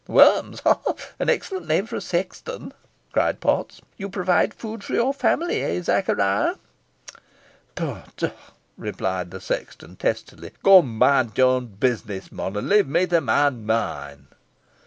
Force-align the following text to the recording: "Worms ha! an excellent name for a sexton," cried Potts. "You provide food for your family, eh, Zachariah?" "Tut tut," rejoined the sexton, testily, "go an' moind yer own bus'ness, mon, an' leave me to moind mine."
"Worms 0.07 0.61
ha! 0.61 0.79
an 1.19 1.29
excellent 1.29 1.67
name 1.67 1.85
for 1.85 1.95
a 1.95 2.01
sexton," 2.01 2.73
cried 3.11 3.39
Potts. 3.39 3.83
"You 3.97 4.09
provide 4.09 4.51
food 4.51 4.83
for 4.83 4.93
your 4.93 5.13
family, 5.13 5.61
eh, 5.61 5.79
Zachariah?" 5.79 6.55
"Tut 7.75 8.07
tut," 8.17 8.35
rejoined 8.77 9.29
the 9.29 9.39
sexton, 9.39 9.97
testily, 9.97 10.53
"go 10.63 10.79
an' 10.79 10.87
moind 10.97 11.37
yer 11.37 11.45
own 11.45 11.67
bus'ness, 11.79 12.31
mon, 12.31 12.57
an' 12.57 12.67
leave 12.67 12.87
me 12.87 13.05
to 13.05 13.21
moind 13.21 13.67
mine." 13.67 14.25